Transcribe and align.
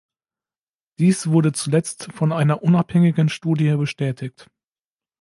Dies 0.97 1.27
wurde 1.27 1.51
zuletzt 1.51 2.11
von 2.11 2.31
einer 2.31 2.63
unabhängigen 2.63 3.29
Studie 3.29 3.75
bestätigt. 3.77 4.49